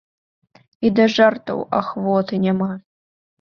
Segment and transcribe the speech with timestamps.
[0.87, 2.71] І да жартаў ахвоты няма.